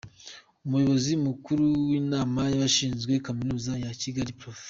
[0.65, 4.57] Umuyobozi Mukuru w’Inama y’Abashinze Kaminuza ya Kigali, Prof.